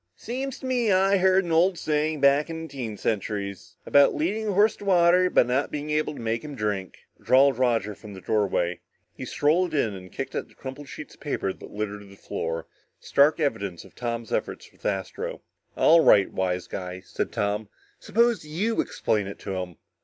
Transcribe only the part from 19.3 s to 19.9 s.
to him!"